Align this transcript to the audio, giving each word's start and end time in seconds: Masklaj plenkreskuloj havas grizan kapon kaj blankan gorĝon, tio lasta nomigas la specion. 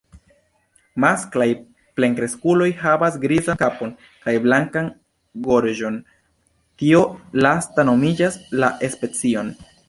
Masklaj 1.03 1.45
plenkreskuloj 1.99 2.69
havas 2.79 3.17
grizan 3.25 3.59
kapon 3.59 3.91
kaj 4.25 4.35
blankan 4.47 4.89
gorĝon, 5.49 6.01
tio 6.83 7.03
lasta 7.47 7.87
nomigas 7.91 8.41
la 8.65 8.73
specion. 8.97 9.55